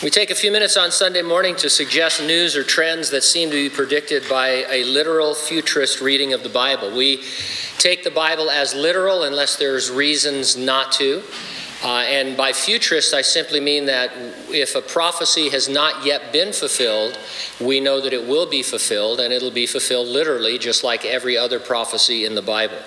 [0.00, 3.50] We take a few minutes on Sunday morning to suggest news or trends that seem
[3.50, 6.96] to be predicted by a literal futurist reading of the Bible.
[6.96, 7.24] We
[7.78, 11.24] take the Bible as literal unless there's reasons not to.
[11.82, 14.12] Uh, and by futurist, I simply mean that
[14.50, 17.18] if a prophecy has not yet been fulfilled,
[17.60, 21.36] we know that it will be fulfilled, and it'll be fulfilled literally, just like every
[21.36, 22.78] other prophecy in the Bible.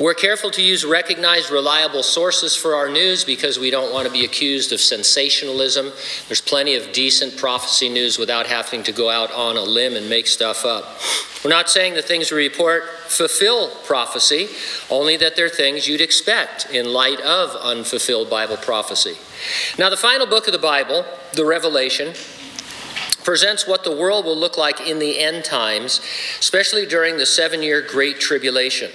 [0.00, 4.12] We're careful to use recognized, reliable sources for our news because we don't want to
[4.12, 5.92] be accused of sensationalism.
[6.28, 10.08] There's plenty of decent prophecy news without having to go out on a limb and
[10.08, 10.98] make stuff up.
[11.44, 14.48] We're not saying the things we report fulfill prophecy,
[14.90, 19.16] only that they're things you'd expect in light of unfulfilled Bible prophecy.
[19.78, 22.14] Now, the final book of the Bible, the Revelation,
[23.24, 26.00] presents what the world will look like in the end times,
[26.38, 28.90] especially during the seven year Great Tribulation.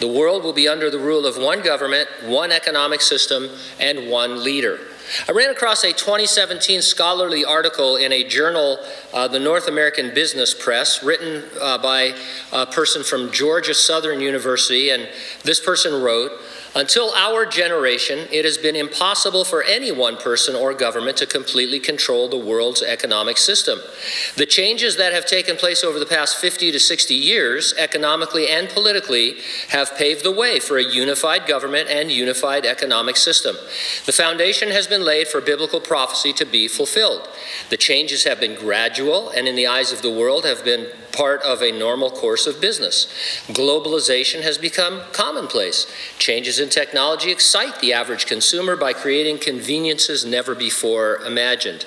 [0.00, 3.48] The world will be under the rule of one government, one economic system,
[3.78, 4.80] and one leader.
[5.28, 8.78] I ran across a 2017 scholarly article in a journal,
[9.12, 12.14] uh, the North American Business Press, written uh, by
[12.52, 15.08] a person from Georgia Southern University, and
[15.42, 16.32] this person wrote,
[16.76, 21.78] until our generation, it has been impossible for any one person or government to completely
[21.78, 23.78] control the world's economic system.
[24.36, 28.68] The changes that have taken place over the past 50 to 60 years, economically and
[28.68, 29.36] politically,
[29.68, 33.54] have paved the way for a unified government and unified economic system.
[34.06, 37.28] The foundation has been laid for biblical prophecy to be fulfilled.
[37.70, 41.42] The changes have been gradual and, in the eyes of the world, have been part
[41.42, 43.06] of a normal course of business.
[43.48, 45.86] Globalization has become commonplace.
[46.18, 51.86] Changes in technology excite the average consumer by creating conveniences never before imagined.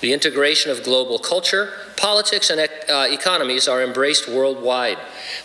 [0.00, 4.98] The integration of global culture, politics, and uh, economies are embraced worldwide.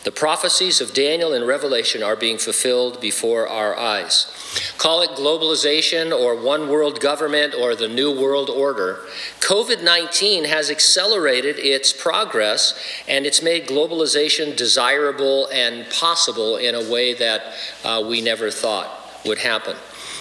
[0.03, 4.31] The prophecies of Daniel and Revelation are being fulfilled before our eyes.
[4.77, 9.01] Call it globalization or one world government or the new world order.
[9.41, 12.73] COVID 19 has accelerated its progress
[13.07, 17.53] and it's made globalization desirable and possible in a way that
[17.83, 19.75] uh, we never thought would happen.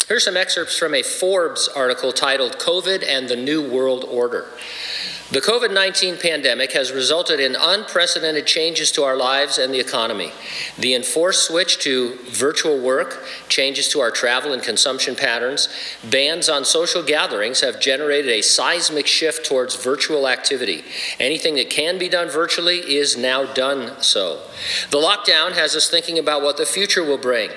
[0.08, 4.46] Here's some excerpts from a Forbes article titled COVID and the New World Order.
[5.32, 10.30] The COVID 19 pandemic has resulted in unprecedented changes to our lives and the economy.
[10.78, 15.70] The enforced switch to virtual work, changes to our travel and consumption patterns,
[16.10, 20.84] bans on social gatherings have generated a seismic shift towards virtual activity.
[21.18, 24.42] Anything that can be done virtually is now done so.
[24.90, 27.48] The lockdown has us thinking about what the future will bring.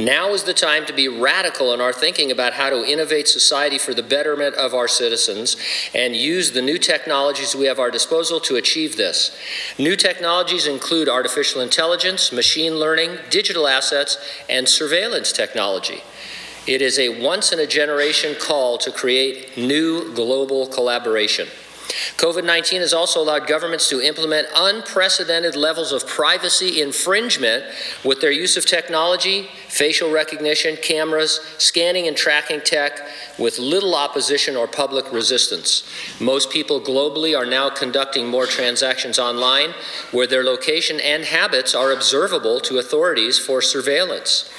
[0.00, 3.78] Now is the time to be radical in our thinking about how to innovate society
[3.78, 5.56] for the betterment of our citizens
[5.92, 9.36] and use the new technologies we have at our disposal to achieve this.
[9.76, 16.02] New technologies include artificial intelligence, machine learning, digital assets, and surveillance technology.
[16.68, 21.48] It is a once in a generation call to create new global collaboration.
[22.16, 27.64] COVID 19 has also allowed governments to implement unprecedented levels of privacy infringement
[28.04, 33.00] with their use of technology, facial recognition, cameras, scanning and tracking tech,
[33.38, 35.88] with little opposition or public resistance.
[36.20, 39.70] Most people globally are now conducting more transactions online
[40.10, 44.50] where their location and habits are observable to authorities for surveillance.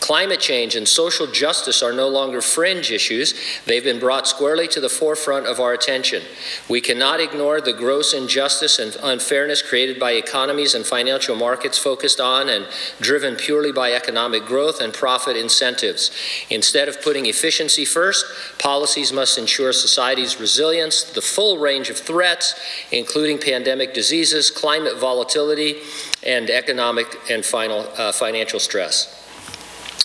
[0.00, 3.34] Climate change and social justice are no longer fringe issues.
[3.66, 6.22] They've been brought squarely to the forefront of our attention.
[6.68, 12.20] We cannot ignore the gross injustice and unfairness created by economies and financial markets focused
[12.20, 12.68] on and
[13.00, 16.10] driven purely by economic growth and profit incentives.
[16.48, 18.24] Instead of putting efficiency first,
[18.58, 22.54] policies must ensure society's resilience, to the full range of threats,
[22.92, 25.76] including pandemic diseases, climate volatility,
[26.24, 29.27] and economic and final, uh, financial stress.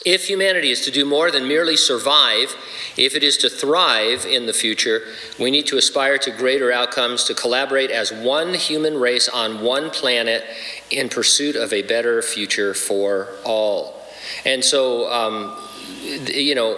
[0.05, 2.55] If humanity is to do more than merely survive,
[2.97, 5.01] if it is to thrive in the future,
[5.39, 9.89] we need to aspire to greater outcomes, to collaborate as one human race on one
[9.89, 10.43] planet
[10.91, 14.03] in pursuit of a better future for all.
[14.45, 15.57] And so, um,
[16.27, 16.77] you know,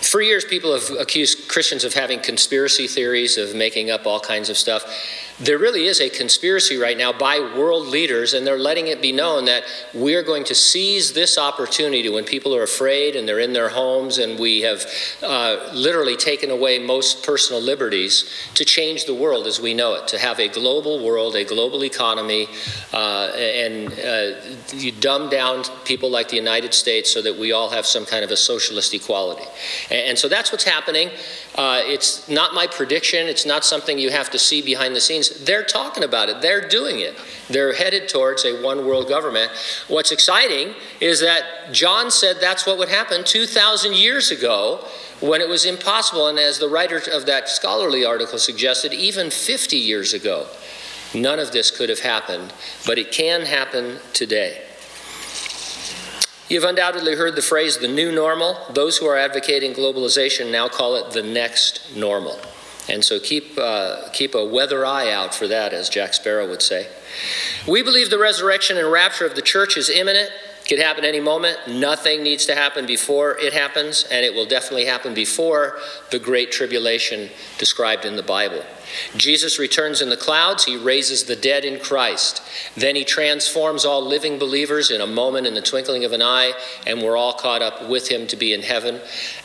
[0.00, 4.48] for years, people have accused Christians of having conspiracy theories, of making up all kinds
[4.48, 4.84] of stuff
[5.40, 9.12] there really is a conspiracy right now by world leaders, and they're letting it be
[9.12, 9.62] known that
[9.94, 14.18] we're going to seize this opportunity when people are afraid and they're in their homes,
[14.18, 14.84] and we have
[15.22, 20.08] uh, literally taken away most personal liberties to change the world as we know it,
[20.08, 22.48] to have a global world, a global economy,
[22.92, 24.40] uh, and uh,
[24.74, 28.24] you dumb down people like the United States so that we all have some kind
[28.24, 29.44] of a socialist equality.
[29.90, 31.10] And, and so that's what's happening.
[31.54, 35.27] Uh, it's not my prediction, it's not something you have to see behind the scenes
[35.30, 37.16] they're talking about it, they're doing it.
[37.48, 39.50] They're headed towards a one world government.
[39.88, 44.84] What's exciting is that John said that's what would happen 2,000 years ago
[45.20, 49.76] when it was impossible, and as the writer of that scholarly article suggested, even 50
[49.76, 50.46] years ago,
[51.14, 52.52] none of this could have happened,
[52.86, 54.62] but it can happen today.
[56.48, 58.56] You've undoubtedly heard the phrase the new normal.
[58.70, 62.38] Those who are advocating globalization now call it the next normal.
[62.88, 66.62] And so keep, uh, keep a weather eye out for that, as Jack Sparrow would
[66.62, 66.88] say.
[67.66, 70.30] We believe the resurrection and rapture of the church is imminent.
[70.68, 71.56] Could happen any moment.
[71.66, 75.78] Nothing needs to happen before it happens, and it will definitely happen before
[76.10, 78.62] the great tribulation described in the Bible.
[79.16, 80.64] Jesus returns in the clouds.
[80.64, 82.42] He raises the dead in Christ.
[82.76, 86.52] Then he transforms all living believers in a moment, in the twinkling of an eye,
[86.86, 89.00] and we're all caught up with him to be in heaven.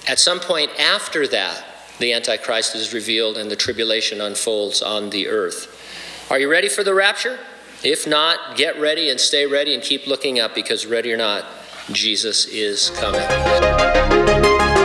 [0.05, 1.72] At some point after that,
[2.03, 6.27] the Antichrist is revealed and the tribulation unfolds on the earth.
[6.29, 7.39] Are you ready for the rapture?
[7.81, 11.45] If not, get ready and stay ready and keep looking up because, ready or not,
[11.93, 14.82] Jesus is coming.